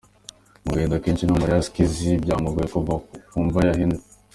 [0.63, 2.93] Mu gahinda kenshi n'amarira Skizzy byamugoye kuva
[3.31, 4.01] ku mva ya Henry.